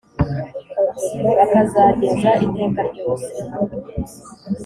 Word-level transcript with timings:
bakazageza 1.25 2.29
iteka 2.45 2.81
ryose 2.91 3.29